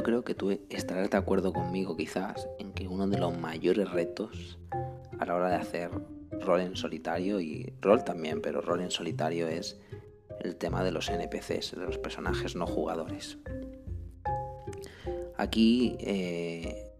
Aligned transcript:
yo 0.00 0.04
creo 0.04 0.24
que 0.24 0.34
tú 0.34 0.58
estarás 0.70 1.10
de 1.10 1.18
acuerdo 1.18 1.52
conmigo 1.52 1.94
quizás 1.94 2.48
en 2.58 2.72
que 2.72 2.88
uno 2.88 3.06
de 3.06 3.18
los 3.18 3.36
mayores 3.36 3.90
retos 3.90 4.58
a 5.18 5.26
la 5.26 5.34
hora 5.34 5.50
de 5.50 5.56
hacer 5.56 5.90
rol 6.40 6.62
en 6.62 6.74
solitario 6.74 7.38
y 7.38 7.74
rol 7.82 8.02
también, 8.02 8.40
pero 8.40 8.62
rol 8.62 8.80
en 8.80 8.90
solitario 8.90 9.46
es 9.46 9.78
el 10.40 10.56
tema 10.56 10.82
de 10.82 10.90
los 10.90 11.10
NPCs, 11.10 11.72
de 11.72 11.84
los 11.84 11.98
personajes 11.98 12.56
no 12.56 12.66
jugadores. 12.66 13.36
Aquí 15.36 15.98
eh, 16.00 16.90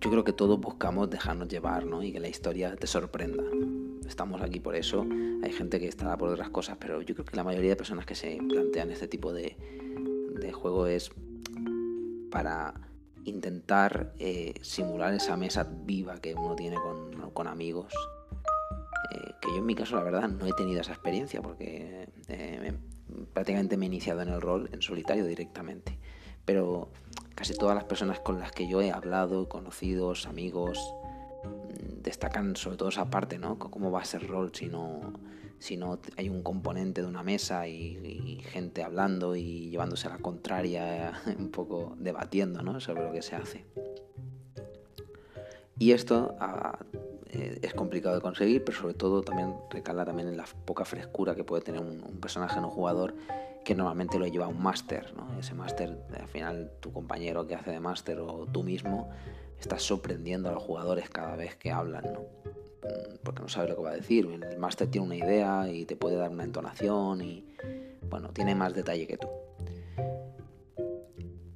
yo 0.00 0.08
creo 0.08 0.22
que 0.22 0.32
todos 0.32 0.60
buscamos 0.60 1.10
dejarnos 1.10 1.48
llevar 1.48 1.84
¿no? 1.84 2.04
y 2.04 2.12
que 2.12 2.20
la 2.20 2.28
historia 2.28 2.76
te 2.76 2.86
sorprenda. 2.86 3.42
Estamos 4.06 4.40
aquí 4.40 4.60
por 4.60 4.76
eso. 4.76 5.04
Hay 5.42 5.52
gente 5.52 5.80
que 5.80 5.88
está 5.88 6.16
por 6.16 6.28
otras 6.28 6.50
cosas, 6.50 6.76
pero 6.78 7.02
yo 7.02 7.16
creo 7.16 7.24
que 7.24 7.36
la 7.36 7.42
mayoría 7.42 7.70
de 7.70 7.76
personas 7.76 8.06
que 8.06 8.14
se 8.14 8.38
plantean 8.48 8.92
este 8.92 9.08
tipo 9.08 9.32
de, 9.32 9.56
de 10.42 10.52
juego 10.52 10.86
es 10.86 11.10
para 12.30 12.74
intentar 13.24 14.12
eh, 14.18 14.54
simular 14.62 15.14
esa 15.14 15.36
mesa 15.36 15.68
viva 15.70 16.18
que 16.18 16.34
uno 16.34 16.56
tiene 16.56 16.76
con, 17.32 17.46
amigos. 17.46 17.92
Eh, 19.12 19.34
que 19.40 19.48
yo 19.48 19.58
en 19.58 19.66
mi 19.66 19.74
caso 19.74 19.96
la 19.96 20.02
verdad 20.02 20.28
no 20.28 20.46
he 20.46 20.52
tenido 20.52 20.80
esa 20.80 20.92
experiencia 20.92 21.42
porque 21.42 22.08
eh, 22.28 22.72
prácticamente 23.32 23.76
me 23.76 23.86
he 23.86 23.88
iniciado 23.88 24.22
en 24.22 24.28
el 24.28 24.40
rol 24.40 24.68
en 24.72 24.82
solitario 24.82 25.24
directamente. 25.24 25.98
Pero 26.44 26.90
casi 27.34 27.54
todas 27.54 27.74
las 27.74 27.84
personas 27.84 28.20
con 28.20 28.40
las 28.40 28.52
que 28.52 28.68
yo 28.68 28.80
he 28.80 28.90
hablado, 28.90 29.48
conocidos, 29.48 30.26
amigos, 30.26 30.78
mm, 31.44 32.02
destacan 32.02 32.56
sobre 32.56 32.76
todo 32.76 32.88
esa 32.88 33.10
parte, 33.10 33.38
¿no? 33.38 33.58
Cómo 33.58 33.90
va 33.90 34.00
a 34.00 34.04
ser 34.04 34.26
rol 34.26 34.52
si 34.54 34.66
no, 34.66 35.12
si 35.62 35.76
no 35.76 36.00
hay 36.16 36.28
un 36.28 36.42
componente 36.42 37.02
de 37.02 37.06
una 37.06 37.22
mesa 37.22 37.68
y, 37.68 38.40
gente 38.50 38.82
hablando 38.82 39.36
y 39.36 39.70
llevándose 39.70 40.08
a 40.08 40.10
la 40.10 40.18
contraria, 40.18 41.12
un 41.38 41.50
poco 41.50 41.94
debatiendo 41.98 42.62
¿no? 42.62 42.80
sobre 42.80 43.04
lo 43.04 43.12
que 43.12 43.22
se 43.22 43.36
hace. 43.36 43.64
Y 45.78 45.92
esto 45.92 46.34
ah, 46.40 46.78
eh, 47.26 47.60
es 47.62 47.74
complicado 47.74 48.16
de 48.16 48.20
conseguir, 48.20 48.64
pero 48.64 48.76
sobre 48.76 48.94
todo 48.94 49.22
también 49.22 49.54
recala 49.70 50.04
también 50.04 50.28
en 50.28 50.36
la 50.36 50.46
poca 50.64 50.84
frescura 50.84 51.36
que 51.36 51.44
puede 51.44 51.62
tener 51.62 51.80
un, 51.80 52.00
personaje 52.20 52.60
no 52.60 52.68
jugador 52.68 53.14
que 53.64 53.76
normalmente 53.76 54.18
lo 54.18 54.26
lleva 54.26 54.48
un 54.48 54.60
máster. 54.60 55.14
¿no? 55.14 55.38
Ese 55.38 55.54
máster, 55.54 55.96
al 56.18 56.28
final, 56.28 56.72
tu 56.80 56.92
compañero 56.92 57.46
que 57.46 57.54
hace 57.54 57.70
de 57.70 57.78
máster 57.78 58.18
o 58.18 58.46
tú 58.46 58.64
mismo, 58.64 59.10
estás 59.60 59.84
sorprendiendo 59.84 60.48
a 60.48 60.52
los 60.52 60.62
jugadores 60.62 61.08
cada 61.08 61.36
vez 61.36 61.54
que 61.54 61.70
hablan. 61.70 62.12
¿no? 62.12 62.41
Mm, 62.82 63.16
porque 63.22 63.42
no 63.42 63.48
sabe 63.48 63.68
lo 63.68 63.76
que 63.76 63.82
va 63.82 63.90
a 63.90 63.96
decir. 63.96 64.26
El 64.26 64.58
máster 64.58 64.88
tiene 64.88 65.06
una 65.06 65.16
idea 65.16 65.70
y 65.70 65.84
te 65.84 65.96
puede 65.96 66.16
dar 66.16 66.30
una 66.30 66.44
entonación 66.44 67.20
y, 67.22 67.44
bueno, 68.08 68.30
tiene 68.30 68.54
más 68.54 68.74
detalle 68.74 69.06
que 69.06 69.16
tú. 69.16 69.28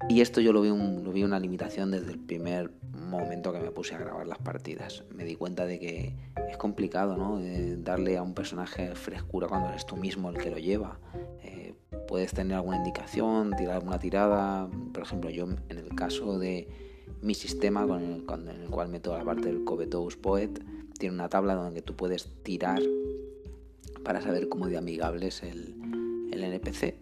Y 0.09 0.21
esto 0.21 0.41
yo 0.41 0.53
lo 0.53 0.63
vi, 0.63 0.69
lo 0.69 1.13
vi 1.13 1.25
una 1.25 1.41
limitación 1.41 1.91
desde 1.91 2.13
el 2.13 2.21
primer 2.21 2.71
momento 2.93 3.53
que 3.53 3.59
me 3.59 3.71
puse 3.73 3.95
a 3.95 3.99
grabar 3.99 4.27
las 4.27 4.39
partidas. 4.39 5.05
Me 5.13 5.25
di 5.25 5.35
cuenta 5.35 5.67
de 5.67 5.81
que 5.81 6.15
es 6.49 6.57
complicado, 6.57 7.17
¿no? 7.17 7.41
Eh, 7.41 7.77
darle 7.79 8.17
a 8.17 8.23
un 8.23 8.33
personaje 8.33 8.95
frescura 8.95 9.49
cuando 9.49 9.69
eres 9.71 9.85
tú 9.85 9.97
mismo 9.97 10.31
el 10.31 10.39
que 10.39 10.51
lo 10.51 10.59
lleva. 10.59 11.01
Eh, 11.43 11.75
puedes 12.07 12.33
tener 12.33 12.57
alguna 12.57 12.77
indicación, 12.77 13.53
tirar 13.57 13.77
alguna 13.77 13.99
tirada. 13.99 14.69
Por 14.93 15.03
ejemplo, 15.03 15.31
yo 15.31 15.45
en 15.45 15.79
el 15.79 15.89
caso 15.97 16.39
de 16.39 16.69
mi 17.21 17.35
sistema 17.35 17.87
con 17.87 18.03
el, 18.03 18.25
con 18.25 18.49
el 18.49 18.69
cual 18.71 18.89
meto 18.89 19.17
la 19.17 19.25
parte 19.25 19.47
del 19.47 19.65
Covetous 19.65 20.17
Poet, 20.17 20.61
tiene 20.99 21.15
una 21.15 21.29
tabla 21.29 21.55
donde 21.55 21.83
tú 21.83 21.95
puedes 21.97 22.29
tirar 22.43 22.81
para 24.05 24.21
saber 24.21 24.49
cómo 24.49 24.69
de 24.69 24.77
amigable 24.77 25.29
es 25.29 25.43
el, 25.43 25.75
NPC 26.33 26.95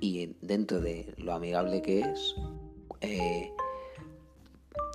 y 0.00 0.36
dentro 0.42 0.80
de 0.80 1.14
lo 1.16 1.32
amigable 1.32 1.80
que 1.80 2.00
es, 2.00 2.34
eh, 3.00 3.50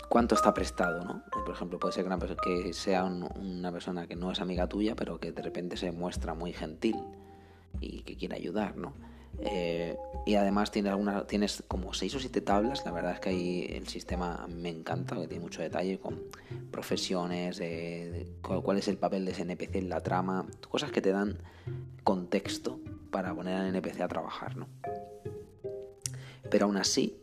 cuánto 0.10 0.36
está 0.36 0.54
prestado, 0.54 1.04
¿no? 1.04 1.24
Por 1.46 1.56
ejemplo, 1.56 1.80
puede 1.80 1.94
ser 1.94 2.06
que, 2.06 2.64
que 2.64 2.74
sea 2.74 3.04
una 3.04 3.72
persona 3.72 4.08
que 4.08 4.16
no 4.16 4.32
es 4.32 4.40
amiga 4.40 4.68
tuya, 4.68 4.96
pero 4.96 5.20
que 5.20 5.32
de 5.32 5.42
repente 5.42 5.78
se 5.78 5.92
muestra 5.92 6.36
muy 6.36 6.54
gentil 6.54 6.96
y 7.80 8.02
que 8.02 8.16
quiere 8.18 8.36
ayudar, 8.36 8.78
¿no? 8.78 8.94
Eh, 9.42 9.96
y 10.26 10.36
además 10.36 10.72
tiene 10.72 10.90
alguna, 10.90 11.26
tienes 11.26 11.64
como 11.68 11.94
seis 11.94 12.14
o 12.16 12.20
siete 12.20 12.42
tablas. 12.42 12.86
La 12.86 12.92
verdad 12.92 13.14
es 13.14 13.20
que 13.20 13.30
ahí 13.30 13.68
el 13.70 13.88
sistema 13.88 14.48
me 14.50 14.70
encanta, 14.70 15.16
que 15.16 15.28
tiene 15.28 15.44
mucho 15.44 15.62
detalle 15.62 16.00
con 16.00 16.22
profesiones, 16.72 17.62
cuál 18.42 18.78
es 18.78 18.88
el 18.88 18.98
papel 18.98 19.26
de 19.26 19.32
ese 19.32 19.44
NPC 19.44 19.76
en 19.76 19.90
la 19.90 20.02
trama, 20.02 20.46
cosas 20.70 20.92
que 20.92 21.02
te 21.02 21.12
dan 21.12 21.38
contexto 22.04 22.80
para 23.12 23.34
poner 23.34 23.56
al 23.56 23.68
NPC 23.68 24.02
a 24.02 24.08
trabajar, 24.08 24.58
¿no? 24.58 24.68
Pero 26.50 26.66
aún 26.66 26.78
así, 26.78 27.20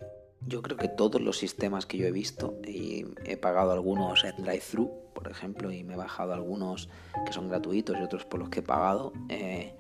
yo 0.47 0.63
creo 0.63 0.77
que 0.77 0.89
todos 0.89 1.21
los 1.21 1.39
sistemas 1.39 1.87
que 1.87 1.99
yo 1.99 2.07
he 2.07 2.13
visto, 2.13 2.59
y 2.67 3.07
he 3.25 3.37
pagado 3.37 3.73
algunos 3.73 4.25
en 4.25 4.37
drive-thru, 4.37 4.91
por 5.15 5.31
ejemplo, 5.31 5.71
y 5.71 5.85
me 5.85 5.95
he 5.95 5.97
bajado 5.97 6.35
algunos 6.35 6.89
que 7.25 7.33
son 7.33 7.49
gratuitos 7.49 7.97
y 7.99 8.03
otros 8.03 8.25
por 8.25 8.41
los 8.41 8.49
que 8.49 8.61
he 8.61 8.63
pagado, 8.63 9.13
eh, 9.29 9.75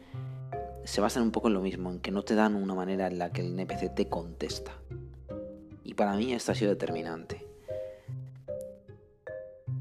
se 0.85 1.01
basan 1.01 1.23
un 1.23 1.31
poco 1.31 1.49
en 1.49 1.55
lo 1.55 1.61
mismo, 1.61 1.91
en 1.91 2.01
que 2.01 2.11
no 2.11 2.23
te 2.23 2.35
dan 2.35 2.55
una 2.55 2.75
manera 2.75 3.07
en 3.07 3.19
la 3.19 3.33
que 3.33 3.41
el 3.41 3.59
NPC 3.59 3.95
te 3.95 4.09
contesta. 4.09 4.73
Y 5.83 5.95
para 5.95 6.15
mí 6.15 6.33
esto 6.33 6.53
ha 6.53 6.55
sido 6.55 6.71
determinante. 6.71 7.47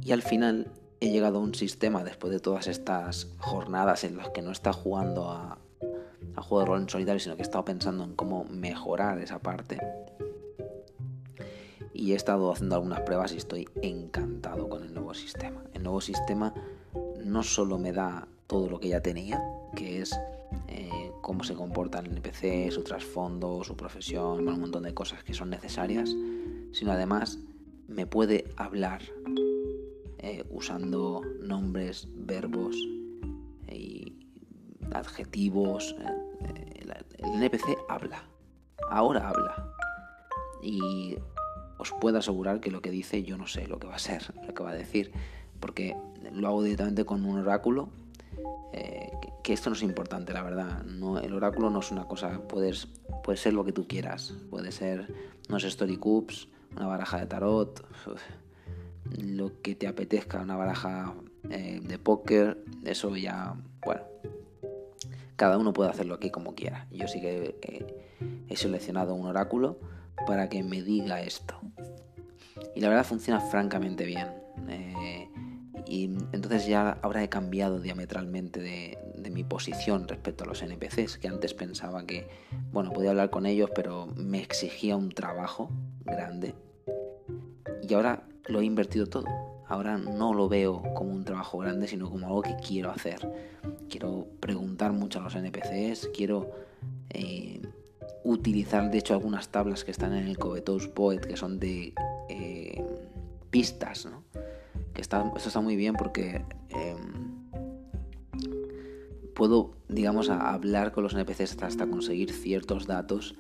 Y 0.02 0.12
al 0.12 0.22
final 0.22 0.72
he 1.00 1.10
llegado 1.10 1.40
a 1.40 1.42
un 1.42 1.56
sistema, 1.56 2.04
después 2.04 2.32
de 2.32 2.40
todas 2.40 2.68
estas 2.68 3.28
jornadas 3.40 4.04
en 4.04 4.18
las 4.18 4.30
que 4.30 4.42
no 4.42 4.52
está 4.52 4.74
jugando 4.74 5.30
a, 5.30 5.58
a 6.36 6.42
juego 6.42 6.62
de 6.62 6.66
rol 6.66 6.82
en 6.82 6.90
solitario, 6.90 7.20
sino 7.20 7.36
que 7.36 7.42
he 7.42 7.44
estado 7.44 7.66
pensando 7.66 8.04
en 8.04 8.16
cómo 8.16 8.46
mejorar 8.46 9.20
esa 9.20 9.40
parte. 9.40 9.80
Y 11.94 12.14
he 12.14 12.16
estado 12.16 12.52
haciendo 12.52 12.76
algunas 12.76 13.02
pruebas 13.02 13.34
y 13.34 13.38
estoy 13.38 13.68
encantado 13.82 14.68
con 14.68 14.84
el 14.84 14.94
nuevo 14.94 15.14
sistema. 15.14 15.64
El 15.74 15.84
nuevo 15.84 16.02
sistema 16.02 16.54
no 17.24 17.44
solo 17.44 17.78
me 17.78 17.92
da 17.92 18.28
todo 18.48 18.70
lo 18.70 18.80
que 18.80 18.90
ya 18.90 19.02
tenía, 19.02 19.42
que 19.76 20.02
es 20.02 20.18
eh, 20.76 21.12
cómo 21.22 21.44
se 21.44 21.54
comporta 21.54 22.00
el 22.00 22.08
NPC, 22.08 22.72
su 22.72 22.84
trasfondo, 22.84 23.64
su 23.64 23.78
profesión, 23.78 24.48
un 24.48 24.60
montón 24.60 24.82
de 24.82 24.94
cosas 24.96 25.24
que 25.24 25.36
son 25.36 25.52
necesarias, 25.52 26.10
sino 26.72 26.92
además 26.92 27.38
me 27.88 28.08
puede 28.08 28.46
hablar 28.58 29.04
eh, 30.18 30.44
usando 30.50 31.22
nombres, 31.42 32.08
verbos 32.16 32.76
y 33.72 34.14
adjetivos. 34.94 35.96
Eh, 36.00 36.88
el 37.20 37.34
NPC 37.36 37.78
habla, 37.88 38.24
ahora 38.90 39.30
habla. 39.30 39.72
Y 40.64 41.18
os 41.78 41.94
puedo 42.02 42.18
asegurar 42.18 42.62
que 42.62 42.72
lo 42.72 42.82
que 42.82 42.90
dice 42.90 43.22
yo 43.22 43.38
no 43.38 43.46
sé 43.46 43.68
lo 43.68 43.78
que 43.78 43.86
va 43.86 43.96
a 43.96 44.00
ser, 44.00 44.34
lo 44.48 44.56
que 44.56 44.64
va 44.64 44.72
a 44.72 44.76
decir, 44.76 45.12
porque 45.60 45.96
lo 46.32 46.48
hago 46.48 46.64
directamente 46.64 47.06
con 47.06 47.26
un 47.26 47.38
oráculo 47.38 47.90
que 49.44 49.54
esto 49.54 49.70
no 49.70 49.76
es 49.76 49.84
importante, 49.84 50.34
la 50.34 50.42
verdad. 50.42 50.84
No, 50.84 51.20
el 51.20 51.34
oráculo 51.34 51.70
no 51.70 51.80
es 51.82 51.92
una 51.92 52.06
cosa, 52.06 52.42
puedes, 52.48 52.88
puede 53.24 53.38
ser 53.38 53.54
lo 53.54 53.66
que 53.66 53.74
tú 53.74 53.88
quieras. 53.88 54.34
Puede 54.50 54.72
ser 54.72 55.14
unos 55.50 55.64
story 55.66 55.98
cubes, 55.98 56.48
una 56.76 56.88
baraja 56.88 57.20
de 57.20 57.26
tarot, 57.28 57.86
lo 59.18 59.62
que 59.62 59.76
te 59.76 59.88
apetezca, 59.88 60.42
una 60.42 60.56
baraja 60.56 61.14
eh, 61.50 61.82
de 61.84 62.00
póker, 62.00 62.64
eso 62.86 63.16
ya, 63.18 63.56
bueno, 63.86 64.04
cada 65.36 65.58
uno 65.58 65.74
puede 65.74 65.90
hacerlo 65.90 66.16
aquí 66.16 66.30
como 66.30 66.56
quiera. 66.56 66.88
Yo 66.92 67.08
sí 67.08 67.20
que 67.20 67.58
he 68.48 68.56
seleccionado 68.56 69.14
un 69.14 69.26
oráculo 69.26 69.78
para 70.26 70.48
que 70.48 70.64
me 70.64 70.82
diga 70.82 71.22
esto. 71.22 71.60
Y 72.76 72.80
la 72.80 72.90
verdad 72.90 73.06
funciona 73.06 73.42
francamente 73.42 74.06
bien. 74.06 74.28
Eh, 74.70 75.28
y 75.86 76.06
entonces 76.32 76.66
ya 76.68 76.98
ahora 77.02 77.24
he 77.24 77.30
cambiado 77.30 77.80
diametralmente 77.80 78.62
de, 78.62 78.98
mi 79.32 79.44
posición 79.44 80.08
respecto 80.08 80.44
a 80.44 80.48
los 80.48 80.62
NPCs, 80.62 81.18
que 81.18 81.28
antes 81.28 81.56
pensaba 81.56 82.06
que, 82.06 82.28
bueno, 82.72 82.92
podía 82.92 83.10
hablar 83.10 83.32
con 83.32 83.48
ellos, 83.48 83.72
pero 83.74 84.06
me 84.16 84.42
exigía 84.42 84.96
un 84.96 85.10
trabajo 85.10 85.72
grande. 86.06 86.54
Y 87.82 87.94
ahora 87.96 88.28
lo 88.46 88.62
he 88.62 88.66
invertido 88.66 89.08
todo. 89.08 89.26
Ahora 89.68 89.98
no 89.98 90.36
lo 90.36 90.50
veo 90.50 90.84
como 90.94 91.12
un 91.12 91.26
trabajo 91.26 91.58
grande, 91.58 91.88
sino 91.88 92.12
como 92.12 92.28
algo 92.28 92.44
que 92.44 92.56
quiero 92.58 92.92
hacer. 92.92 93.28
Quiero 93.90 94.28
preguntar 94.40 94.92
mucho 94.92 95.20
a 95.20 95.24
los 95.24 95.36
NPCs, 95.36 96.10
quiero 96.14 96.52
eh, 97.10 97.62
utilizar, 98.24 98.92
de 98.92 99.00
hecho, 99.00 99.14
algunas 99.16 99.50
tablas 99.50 99.84
que 99.84 99.92
están 99.92 100.14
en 100.14 100.28
el 100.28 100.38
Covetous 100.38 100.88
Poet, 100.88 101.22
que 101.22 101.38
son 101.38 101.60
de 101.60 101.94
eh, 102.30 102.84
pistas, 103.50 104.06
¿no? 104.06 104.24
Que 104.94 105.02
está, 105.02 105.24
muy 105.62 105.76
bien 105.76 105.96
porque... 105.96 106.46
Em, 106.70 107.34
puedo, 109.34 109.72
digamos, 109.90 110.30
hablar 110.30 110.92
con 110.92 111.04
los 111.04 111.14
NPCs 111.14 111.58
hasta 111.64 111.88
conseguir 111.88 112.32
ciertos 112.32 112.86
datos 112.86 113.36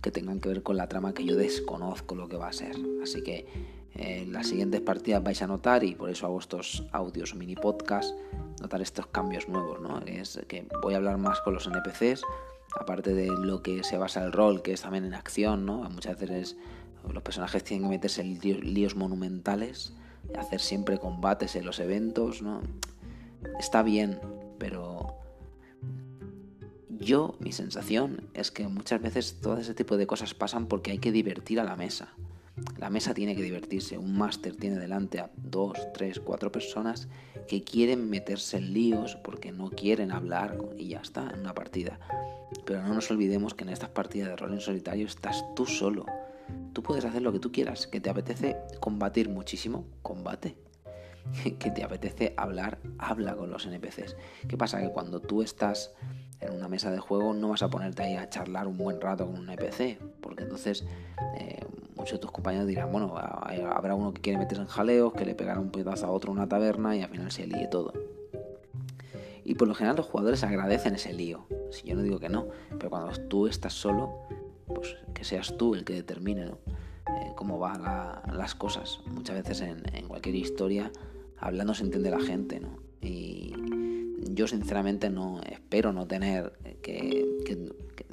que 0.00 0.12
tengan 0.12 0.40
que 0.40 0.48
ver 0.48 0.62
con 0.62 0.76
la 0.76 0.88
trama 0.88 1.14
que 1.14 1.24
yo 1.24 1.36
desconozco 1.36 2.14
lo 2.14 2.28
que 2.28 2.36
va 2.36 2.48
a 2.48 2.52
ser. 2.52 2.76
Así 3.02 3.22
que 3.22 3.46
en 3.94 4.32
las 4.32 4.46
siguientes 4.46 4.80
partidas 4.80 5.22
vais 5.22 5.42
a 5.42 5.48
notar, 5.48 5.82
y 5.84 5.94
por 5.94 6.10
eso 6.10 6.26
hago 6.26 6.38
estos 6.38 6.86
audios 6.92 7.34
mini 7.34 7.56
podcast, 7.56 8.14
notar 8.60 8.80
estos 8.82 9.08
cambios 9.08 9.48
nuevos, 9.48 9.80
¿no? 9.80 10.00
Es 10.06 10.40
que 10.46 10.66
voy 10.80 10.94
a 10.94 10.98
hablar 10.98 11.18
más 11.18 11.40
con 11.40 11.54
los 11.54 11.66
NPCs 11.66 12.22
aparte 12.78 13.14
de 13.14 13.26
lo 13.26 13.62
que 13.62 13.84
se 13.84 13.98
basa 13.98 14.24
el 14.24 14.32
rol, 14.32 14.62
que 14.62 14.72
es 14.72 14.82
también 14.82 15.04
en 15.04 15.14
acción, 15.14 15.66
¿no? 15.66 15.78
Muchas 15.90 16.18
veces 16.18 16.56
los 17.08 17.22
personajes 17.22 17.64
tienen 17.64 17.88
que 17.88 17.96
meterse 17.96 18.22
en 18.22 18.38
líos, 18.74 18.96
monumentales, 18.96 19.92
hacer 20.38 20.60
siempre 20.60 20.98
combates 20.98 21.56
en 21.56 21.64
los 21.64 21.78
eventos, 21.80 22.42
¿no? 22.42 22.60
Está 23.58 23.82
bien, 23.82 24.20
pero 24.58 25.16
yo, 26.88 27.34
mi 27.40 27.52
sensación 27.52 28.28
es 28.34 28.50
que 28.50 28.68
muchas 28.68 29.02
veces 29.02 29.40
todo 29.40 29.58
ese 29.58 29.74
tipo 29.74 29.96
de 29.96 30.06
cosas 30.06 30.34
pasan 30.34 30.66
porque 30.66 30.92
hay 30.92 30.98
que 30.98 31.12
divertir 31.12 31.58
a 31.58 31.64
la 31.64 31.76
mesa. 31.76 32.14
La 32.78 32.90
mesa 32.90 33.14
tiene 33.14 33.34
que 33.34 33.42
divertirse. 33.42 33.98
Un 33.98 34.16
máster 34.16 34.56
tiene 34.56 34.78
delante 34.78 35.18
a 35.18 35.30
dos, 35.36 35.78
tres, 35.94 36.20
cuatro 36.20 36.52
personas 36.52 37.08
que 37.48 37.64
quieren 37.64 38.10
meterse 38.10 38.58
en 38.58 38.72
líos 38.72 39.16
porque 39.16 39.52
no 39.52 39.70
quieren 39.70 40.12
hablar 40.12 40.58
y 40.76 40.88
ya 40.88 41.00
está, 41.00 41.30
en 41.30 41.40
una 41.40 41.54
partida. 41.54 41.98
Pero 42.64 42.82
no 42.82 42.94
nos 42.94 43.10
olvidemos 43.10 43.54
que 43.54 43.64
en 43.64 43.70
estas 43.70 43.90
partidas 43.90 44.28
de 44.28 44.36
rol 44.36 44.52
en 44.52 44.60
solitario 44.60 45.06
estás 45.06 45.44
tú 45.56 45.66
solo. 45.66 46.06
Tú 46.72 46.82
puedes 46.82 47.04
hacer 47.04 47.22
lo 47.22 47.32
que 47.32 47.38
tú 47.38 47.52
quieras. 47.52 47.86
Que 47.86 48.00
te 48.00 48.10
apetece 48.10 48.56
combatir 48.80 49.28
muchísimo, 49.28 49.84
combate. 50.02 50.56
Que 51.58 51.70
te 51.70 51.84
apetece 51.84 52.34
hablar, 52.36 52.78
habla 52.98 53.36
con 53.36 53.50
los 53.50 53.66
NPCs. 53.66 54.16
¿Qué 54.48 54.56
pasa? 54.56 54.80
Que 54.80 54.90
cuando 54.90 55.20
tú 55.20 55.42
estás 55.42 55.94
en 56.42 56.52
una 56.52 56.68
mesa 56.68 56.90
de 56.90 56.98
juego 56.98 57.32
no 57.32 57.48
vas 57.48 57.62
a 57.62 57.70
ponerte 57.70 58.02
ahí 58.02 58.16
a 58.16 58.28
charlar 58.28 58.66
un 58.66 58.76
buen 58.76 59.00
rato 59.00 59.26
con 59.26 59.38
un 59.38 59.48
NPC, 59.48 59.98
porque 60.20 60.42
entonces 60.42 60.84
eh, 61.38 61.64
muchos 61.94 62.14
de 62.14 62.18
tus 62.18 62.32
compañeros 62.32 62.66
dirán, 62.66 62.90
bueno, 62.90 63.14
habrá 63.16 63.94
uno 63.94 64.12
que 64.12 64.20
quiere 64.20 64.38
meterse 64.38 64.62
en 64.62 64.68
jaleos, 64.68 65.12
que 65.12 65.24
le 65.24 65.34
pegará 65.34 65.60
un 65.60 65.70
pedazo 65.70 66.06
a 66.06 66.10
otro 66.10 66.32
en 66.32 66.38
una 66.38 66.48
taberna 66.48 66.96
y 66.96 67.02
al 67.02 67.10
final 67.10 67.30
se 67.30 67.46
líe 67.46 67.68
todo. 67.68 67.92
Y 69.44 69.54
por 69.54 69.68
lo 69.68 69.74
general 69.74 69.96
los 69.96 70.06
jugadores 70.06 70.42
agradecen 70.44 70.94
ese 70.94 71.12
lío. 71.12 71.46
Si 71.70 71.88
yo 71.88 71.94
no 71.94 72.02
digo 72.02 72.18
que 72.18 72.28
no, 72.28 72.46
pero 72.70 72.90
cuando 72.90 73.12
tú 73.28 73.46
estás 73.46 73.72
solo, 73.72 74.12
pues 74.74 74.96
que 75.14 75.24
seas 75.24 75.56
tú 75.56 75.74
el 75.74 75.84
que 75.84 75.94
determine. 75.94 76.52
Eh, 77.08 77.32
cómo 77.34 77.58
van 77.58 77.82
las 77.82 78.54
cosas. 78.54 79.00
Muchas 79.06 79.36
veces 79.36 79.60
en, 79.60 80.06
cualquier 80.06 80.36
historia, 80.36 80.92
hablando 81.38 81.74
se 81.74 81.84
entiende 81.84 82.10
la 82.10 82.20
gente, 82.20 82.60
¿no? 82.60 82.78
Y 83.00 83.52
yo 84.30 84.46
sinceramente 84.46 85.10
no 85.10 85.40
espero 85.42 85.92
no 85.92 86.06
tener 86.06 86.52
que, 86.80 87.26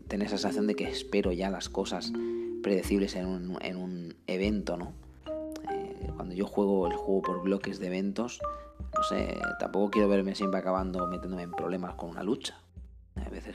tener 0.07 0.27
esa 0.27 0.37
sensación 0.37 0.65
de 0.65 0.75
que 0.75 0.85
espero 0.85 1.31
ya 1.31 1.51
las 1.51 1.69
cosas 1.69 2.11
predecibles 2.63 3.15
en 3.15 3.27
un, 3.27 3.57
en 3.61 3.77
un 3.77 4.15
evento, 4.25 4.75
¿no? 4.75 4.93
Eh, 5.71 6.09
cuando 6.15 6.33
yo 6.33 6.47
juego 6.47 6.87
el 6.87 6.93
juego 6.93 7.21
por 7.21 7.43
bloques 7.43 7.79
de 7.79 7.87
eventos, 7.87 8.39
no 8.95 9.03
sé, 9.03 9.37
tampoco 9.59 9.91
quiero 9.91 10.09
verme 10.09 10.33
siempre 10.33 10.59
acabando 10.59 11.07
metiéndome 11.07 11.43
en 11.43 11.51
problemas 11.51 11.93
con 11.93 12.09
una 12.09 12.23
lucha. 12.23 12.59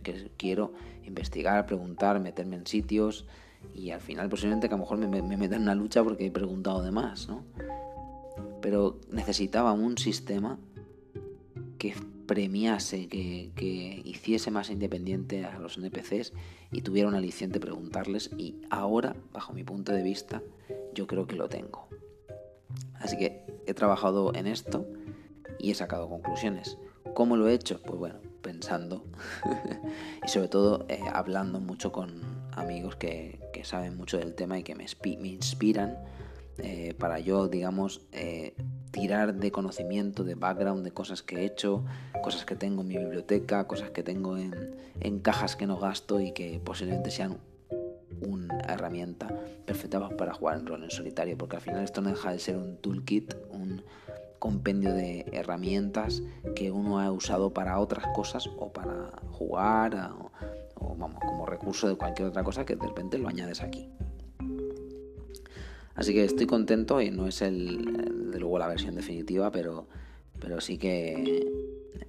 Que 0.05 0.31
quiero 0.37 0.73
investigar, 1.05 1.67
preguntar, 1.67 2.21
meterme 2.21 2.55
en 2.55 2.67
sitios 2.67 3.27
y 3.75 3.91
al 3.91 4.01
final 4.01 4.29
posiblemente 4.29 4.69
que 4.69 4.75
a 4.75 4.77
lo 4.77 4.83
mejor 4.85 4.99
me, 4.99 5.23
me 5.23 5.37
meta 5.37 5.57
en 5.57 5.63
una 5.63 5.75
lucha 5.75 6.05
porque 6.05 6.27
he 6.27 6.31
preguntado 6.31 6.83
de 6.83 6.93
más, 6.93 7.29
¿no? 7.29 7.43
Pero 8.61 9.01
necesitaba 9.11 9.73
un 9.73 9.99
sistema 9.99 10.59
que 11.79 11.95
premiase, 12.27 13.09
que, 13.09 13.51
que, 13.55 14.01
hiciese 14.05 14.51
más 14.51 14.71
independiente 14.71 15.45
a 15.45 15.59
los 15.59 15.77
NPCs 15.77 16.33
y 16.73 16.83
tuviera 16.83 17.09
un 17.09 17.15
aliciente 17.15 17.61
preguntarles 17.61 18.31
y 18.39 18.57
ahora, 18.71 19.17
bajo 19.33 19.53
mi 19.53 19.65
punto 19.65 19.93
de 19.93 20.03
vista, 20.03 20.43
yo 20.95 21.07
creo 21.07 21.27
que 21.27 21.37
lo 21.37 21.49
tengo. 21.49 21.89
Así 22.95 23.19
que 23.19 23.45
he 23.67 23.75
trabajado 23.75 24.35
en 24.35 24.47
esto 24.47 24.87
y 25.59 25.71
he 25.71 25.75
sacado 25.75 26.09
conclusiones. 26.09 26.79
¿Cómo 27.15 27.37
lo 27.37 27.49
he 27.49 27.55
hecho? 27.55 27.81
Pues 27.83 27.99
bueno, 27.99 28.17
pensando. 28.45 29.05
Y 30.25 30.29
sobre 30.29 30.49
todo 30.49 30.87
eh, 30.89 31.01
hablando 31.13 31.59
mucho 31.59 31.91
con 31.91 32.13
amigos 32.53 32.95
que, 32.95 33.41
saben 33.65 33.97
mucho 33.97 34.19
del 34.19 34.35
tema 34.35 34.59
y 34.59 34.63
que 34.63 34.75
me, 34.75 34.85
inspiran 35.29 35.97
eh, 36.59 36.95
para 36.99 37.19
yo, 37.19 37.49
digamos, 37.49 38.03
eh, 38.13 38.55
tirar 38.91 39.35
de 39.35 39.51
conocimiento, 39.51 40.23
de 40.23 40.35
background, 40.35 40.85
de 40.85 40.91
cosas 40.91 41.23
que 41.23 41.37
he 41.37 41.45
hecho, 41.47 41.83
cosas 42.23 42.45
que 42.45 42.57
tengo 42.57 42.83
en 42.83 42.89
mi 42.89 42.99
biblioteca, 42.99 43.67
cosas 43.67 43.91
que 43.91 44.03
tengo 44.03 44.37
en, 44.37 45.19
cajas 45.21 45.57
que 45.57 45.67
no 45.67 45.79
gasto 45.79 46.21
y 46.21 46.33
que 46.33 46.61
posiblemente 46.63 47.11
sean 47.11 47.39
una 48.21 48.59
herramienta 48.61 49.29
perfecta 49.65 50.09
para 50.11 50.35
jugar 50.35 50.59
en 50.59 50.67
rol 50.67 50.85
en 50.85 50.91
solitario, 50.91 51.39
porque 51.39 51.57
al 51.57 51.63
final 51.63 51.83
esto 51.83 52.03
no 52.03 52.11
deja 52.11 52.33
de 52.33 52.39
ser 52.39 52.57
un 52.57 52.77
toolkit, 52.77 53.35
un 53.51 53.83
compendio 54.45 54.93
de 54.93 55.25
herramientas 55.33 56.23
que 56.55 56.71
uno 56.71 57.01
ha 57.01 57.11
usado 57.11 57.55
para 57.55 57.79
otras 57.79 58.05
cosas 58.15 58.47
o 58.59 58.71
para 58.71 59.11
jugar 59.31 60.13
o, 60.75 60.95
vamos, 60.97 61.19
como 61.19 61.47
recurso 61.47 61.89
de 61.89 61.97
cualquier 61.97 62.29
otra 62.29 62.45
cosa 62.45 62.67
que 62.67 62.77
de 62.77 62.87
repente 62.87 63.17
lo 63.17 63.27
añades 63.27 63.63
aquí. 63.63 63.89
Así 65.95 66.13
que 66.13 66.27
estoy 66.27 66.47
contento 66.47 67.01
y 67.01 67.11
no 67.11 67.27
es 67.27 67.41
el, 67.41 68.31
de 68.33 68.39
luego 68.39 68.59
la 68.59 68.69
versión 68.69 68.97
definitiva, 68.97 69.51
pero, 69.51 69.87
pero 70.39 70.61
sí 70.61 70.77
que 70.77 71.51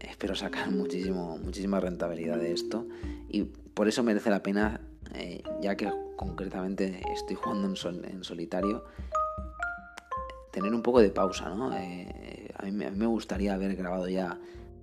espero 0.02 0.36
sacar 0.36 0.70
muchísimo, 0.72 1.38
muchísima 1.38 1.80
rentabilidad 1.80 2.38
de 2.38 2.52
esto 2.52 2.86
y 3.30 3.44
por 3.44 3.88
eso 3.88 4.04
merece 4.04 4.30
la 4.30 4.44
pena, 4.44 4.82
eh, 5.14 5.42
ya 5.62 5.78
que 5.78 5.90
concretamente 6.18 7.02
estoy 7.14 7.38
jugando 7.38 7.70
en, 7.70 8.24
solitario, 8.26 8.84
tener 10.56 10.74
un 10.74 10.82
poco 10.82 11.02
de 11.02 11.10
pausa, 11.10 11.50
¿no? 11.50 11.76
Eh, 11.76 12.50
a, 12.56 12.64
mí, 12.64 12.72
me 12.72 13.06
gustaría 13.06 13.54
haber 13.54 13.76
grabado 13.76 14.08
ya 14.08 14.40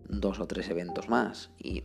dos 0.06 0.38
o 0.38 0.46
tres 0.46 0.68
eventos 0.68 1.08
más 1.08 1.50
y 1.58 1.84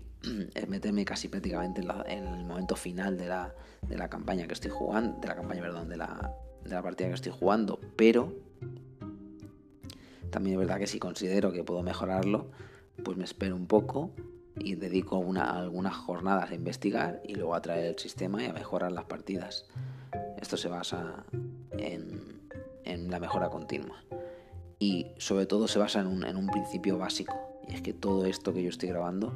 meterme 0.68 1.06
casi 1.06 1.30
prácticamente 1.30 1.82
en, 1.82 1.90
en, 2.10 2.28
el 2.28 2.46
momento 2.46 2.76
final 2.76 3.18
de 3.18 3.28
la, 3.28 3.56
de 3.88 3.98
la 3.98 4.10
campaña 4.10 4.46
que 4.46 4.54
estoy 4.54 4.72
jugando, 4.72 5.18
de 5.22 5.28
la 5.30 5.36
campaña, 5.36 5.62
perdón, 5.62 5.88
de 5.88 5.96
la, 5.96 6.34
de 6.66 6.70
la 6.70 6.84
partida 6.84 7.08
que 7.08 7.14
estoy 7.14 7.32
jugando, 7.32 7.80
pero 7.96 8.36
también 10.32 10.56
es 10.56 10.60
verdad 10.60 10.80
que 10.80 10.88
si 10.88 11.00
considero 11.00 11.54
que 11.54 11.64
puedo 11.64 11.82
mejorarlo, 11.82 12.52
pues 13.06 13.16
me 13.16 13.24
espero 13.24 13.56
un 13.56 13.68
poco 13.68 14.12
y 14.60 14.76
dedico 14.76 15.16
algunas 15.16 15.96
jornadas 15.96 16.52
a 16.52 16.56
investigar 16.56 17.22
y 17.26 17.36
luego 17.36 17.56
a 17.56 17.62
traer 17.62 17.86
el 17.86 18.00
sistema 18.00 18.44
y 18.44 18.48
a 18.48 18.54
mejorar 18.54 18.92
las 18.92 19.06
partidas. 19.06 19.66
Esto 20.42 20.58
se 20.58 20.68
basa 20.68 21.24
en, 21.72 22.37
la 23.10 23.20
mejora 23.20 23.50
continua. 23.50 24.04
Y 24.80 25.08
sobre 25.18 25.46
todo 25.46 25.68
se 25.68 25.80
basa 25.80 26.00
en 26.00 26.08
un, 26.08 26.24
en 26.24 26.38
un, 26.38 26.48
principio 26.48 26.98
básico. 26.98 27.36
Y 27.68 27.74
es 27.74 27.82
que 27.82 27.94
todo 27.94 28.26
esto 28.26 28.54
que 28.54 28.64
yo 28.64 28.70
estoy 28.70 28.90
grabando 28.90 29.34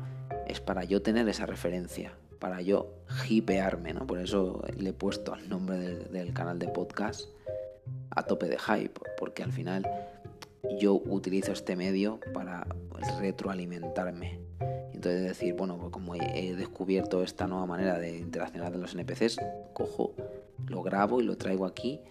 es 0.48 0.60
para 0.62 0.84
yo 0.84 1.02
tener 1.02 1.28
esa 1.28 1.46
referencia, 1.46 2.14
para 2.40 2.62
yo 2.62 2.94
hipearme, 3.30 3.94
¿no? 3.94 4.06
Por 4.06 4.20
eso 4.20 4.62
le 4.78 4.90
he 4.90 4.94
puesto 4.94 5.34
al 5.34 5.50
nombre 5.50 5.78
del, 5.78 6.34
canal 6.34 6.60
de 6.60 6.68
podcast 6.68 7.28
a 8.12 8.24
tope 8.24 8.48
de 8.48 8.60
hype, 8.60 9.00
porque 9.18 9.44
al 9.44 9.52
final 9.52 9.88
yo 10.80 11.02
utilizo 11.06 11.52
este 11.52 11.76
medio 11.76 12.20
para 12.34 12.68
retroalimentarme. 13.20 14.40
Entonces 14.94 15.24
decir, 15.24 15.56
bueno, 15.56 15.78
pues 15.78 15.92
como 15.92 16.16
he 16.16 16.56
descubierto 16.56 17.24
esta 17.24 17.48
nueva 17.48 17.66
manera 17.66 17.98
de 17.98 18.18
interaccionar 18.18 18.72
con 18.72 18.82
los 18.82 18.94
NPCs, 18.94 19.38
cojo, 19.74 20.14
lo 20.68 20.84
grabo 20.84 21.22
y 21.22 21.24
lo 21.24 21.38
traigo 21.38 21.66
aquí 21.66 22.02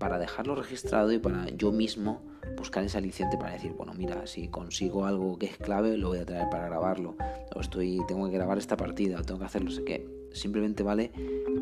para 0.00 0.18
dejarlo 0.18 0.54
registrado 0.54 1.12
y 1.12 1.18
para 1.18 1.50
yo 1.50 1.72
mismo 1.72 2.22
buscar 2.56 2.82
ese 2.82 2.96
aliciente 2.96 3.36
para 3.36 3.52
decir, 3.52 3.72
bueno, 3.74 3.92
mira, 3.92 4.26
si 4.26 4.48
consigo 4.48 5.04
algo 5.04 5.38
que 5.38 5.44
es 5.44 5.58
clave, 5.58 5.98
lo 5.98 6.08
voy 6.08 6.18
a 6.18 6.24
traer 6.24 6.48
para 6.48 6.64
grabarlo. 6.64 7.16
O 7.54 7.60
estoy, 7.60 8.00
tengo 8.08 8.26
que 8.28 8.32
grabar 8.32 8.56
esta 8.56 8.78
partida, 8.78 9.20
o 9.20 9.22
tengo 9.22 9.40
que 9.40 9.46
hacerlo, 9.46 9.70
sé 9.70 9.84
que 9.84 10.08
simplemente 10.32 10.82
vale 10.82 11.12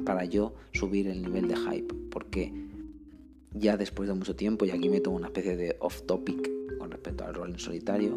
para 0.07 0.25
yo 0.25 0.55
subir 0.73 1.09
el 1.09 1.21
nivel 1.21 1.49
de 1.49 1.57
hype, 1.57 1.93
porque 2.13 2.53
ya 3.55 3.77
después 3.77 4.09
de 4.09 4.15
mucho 4.15 4.37
tiempo, 4.37 4.65
y 4.65 4.71
aquí 4.71 4.89
me 4.89 5.01
tomo 5.01 5.17
una 5.17 5.27
especie 5.27 5.57
de 5.57 5.77
off 5.81 6.03
topic 6.03 6.49
con 6.79 6.93
respecto 6.93 7.25
al 7.25 7.35
rol 7.35 7.51
en 7.51 7.59
solitario, 7.59 8.17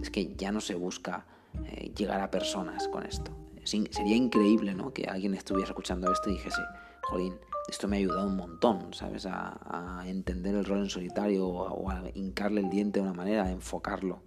es 0.00 0.10
que 0.10 0.34
ya 0.36 0.52
no 0.52 0.60
se 0.60 0.74
busca 0.74 1.26
eh, 1.64 1.90
llegar 1.96 2.20
a 2.20 2.30
personas 2.30 2.86
con 2.88 3.06
esto. 3.06 3.34
sería 3.64 4.14
increíble, 4.14 4.74
¿no? 4.74 4.92
Que 4.92 5.06
alguien 5.06 5.32
estuviera 5.32 5.70
escuchando 5.70 6.12
esto 6.12 6.28
y 6.28 6.34
dijese, 6.34 6.60
jolín, 7.04 7.34
esto 7.68 7.88
me 7.88 7.96
ha 7.96 7.98
ayudado 7.98 8.26
un 8.26 8.36
montón, 8.36 8.92
¿sabes? 8.92 9.26
A, 9.26 10.04
entender 10.06 10.54
el 10.54 10.64
rol 10.64 10.80
en 10.80 10.90
solitario 10.90 11.46
o 11.48 11.90
a, 11.90 12.04
hincarle 12.14 12.60
el 12.60 12.70
diente 12.70 13.00
de 13.00 13.06
una 13.06 13.14
manera, 13.14 13.44
a 13.44 13.50
enfocarlo. 13.50 14.20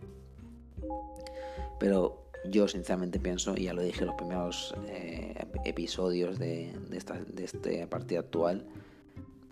Pero 1.79 2.29
yo 2.49 2.67
sinceramente 2.67 3.19
pienso, 3.19 3.55
y 3.55 3.63
ya 3.65 3.73
lo 3.73 3.83
dije 3.83 4.01
en 4.01 4.07
los 4.07 4.15
primeros 4.15 4.75
eh, 4.87 5.35
episodios 5.65 6.39
de, 6.39 6.75
esta, 6.91 7.13
de 7.13 7.43
este 7.43 7.85
partido 7.87 8.21
actual, 8.21 8.65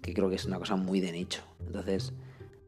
que 0.01 0.13
creo 0.13 0.29
que 0.29 0.35
es 0.35 0.45
una 0.45 0.57
cosa 0.57 0.75
muy 0.75 0.99
de 0.99 1.11
nicho. 1.11 1.43
Entonces 1.67 2.13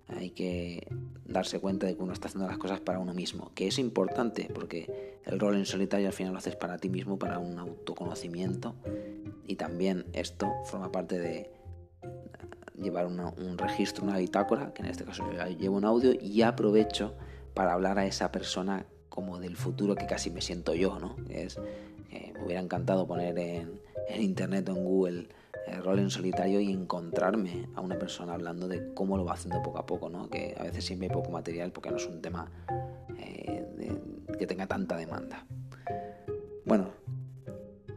hay 0.08 0.30
que 0.30 0.88
darse 1.26 1.60
cuenta 1.60 1.88
de 1.88 1.96
que 1.96 2.04
uno 2.04 2.14
está 2.14 2.28
haciendo 2.28 2.48
las 2.48 2.58
cosas 2.58 2.80
para 2.80 3.00
uno 3.00 3.14
mismo, 3.14 3.52
que 3.56 3.68
es 3.68 3.80
importante 3.80 4.50
porque 4.54 5.20
el 5.26 5.40
rol 5.40 5.56
en 5.56 5.66
solitario 5.66 6.08
al 6.08 6.14
final 6.14 6.34
lo 6.34 6.40
haces 6.40 6.56
para 6.56 6.78
ti 6.78 6.90
mismo, 6.90 7.20
para 7.20 7.40
un 7.40 7.60
autoconocimiento 7.60 8.76
y 9.48 9.56
también 9.56 10.06
esto 10.14 10.54
forma 10.66 10.92
parte 10.92 11.18
de 11.18 11.52
llevar 12.76 13.08
un 13.08 13.58
registro, 13.58 14.04
una 14.04 14.18
bitácora, 14.18 14.74
que 14.74 14.84
en 14.84 14.90
este 14.90 15.04
caso 15.04 15.24
llevo 15.58 15.78
un 15.78 15.86
audio 15.86 16.12
y 16.14 16.44
aprovecho 16.44 17.16
para 17.56 17.74
hablar 17.74 17.98
a 17.98 18.06
esa 18.06 18.32
persona 18.32 18.86
como 19.10 19.40
del 19.40 19.58
futuro 19.58 19.96
que 19.96 20.06
casi 20.06 20.30
me 20.30 20.42
siento 20.42 20.76
yo, 20.76 21.00
¿no? 21.00 21.16
Es 21.30 21.60
me 22.38 22.46
hubiera 22.46 22.62
encantado 22.62 23.08
poner 23.08 23.38
en, 23.38 23.80
internet 24.20 24.68
o 24.70 24.76
en 24.76 24.84
Google 24.84 25.28
el 25.68 25.84
rol 25.84 26.00
en 26.00 26.10
solitario 26.10 26.62
y 26.62 26.72
encontrarme 26.72 27.68
a 27.76 27.82
una 27.82 28.00
persona 28.00 28.34
hablando 28.34 28.68
de 28.68 28.94
cómo 28.94 29.18
lo 29.18 29.26
va 29.26 29.34
haciendo 29.34 29.62
poco 29.62 29.80
a 29.80 29.86
poco, 29.86 30.10
¿no? 30.10 30.30
Que 30.30 30.56
a 30.58 30.64
veces 30.64 30.86
siempre 30.86 31.10
hay 31.10 31.14
poco 31.14 31.30
material 31.30 31.72
porque 31.72 31.92
no 31.92 31.98
es 31.98 32.06
un 32.06 32.22
tema 32.22 32.50
eh, 33.20 33.66
que 34.40 34.48
tenga 34.48 34.68
tanta 34.68 34.96
demanda. 34.96 35.46
Bueno, 36.66 36.92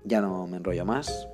ya 0.04 0.20
no 0.20 0.48
me 0.48 0.56
enrollo 0.56 0.84
más, 0.84 1.28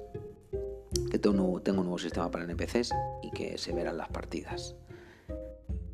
tengo 1.32 1.60
tengo 1.60 1.80
un 1.80 1.86
nuevo 1.86 1.98
sistema 1.98 2.30
para 2.30 2.44
NPCs 2.44 2.94
y 3.22 3.30
que 3.30 3.58
se 3.58 3.72
verán 3.72 3.96
las 3.96 4.08
partidas 4.08 4.76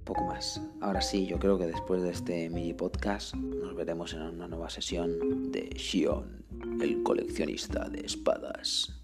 poco 0.04 0.24
más. 0.24 0.60
Ahora 0.80 1.00
sí, 1.00 1.26
yo 1.26 1.38
creo 1.38 1.58
que 1.58 1.66
después 1.66 2.02
de 2.02 2.10
este 2.10 2.50
mini 2.50 2.74
podcast 2.74 3.34
nos 3.34 3.74
veremos 3.74 4.12
en 4.12 4.22
una 4.22 4.48
nueva 4.48 4.68
sesión 4.68 5.50
de 5.52 5.70
Shion, 5.70 6.44
el 6.80 7.02
coleccionista 7.02 7.88
de 7.88 8.00
espadas. 8.00 9.01